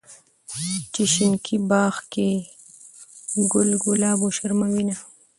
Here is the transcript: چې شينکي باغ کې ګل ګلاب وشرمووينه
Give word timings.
چې 0.93 1.03
شينکي 1.13 1.57
باغ 1.69 1.95
کې 2.13 2.27
ګل 3.51 3.69
ګلاب 3.83 4.17
وشرمووينه 4.21 4.95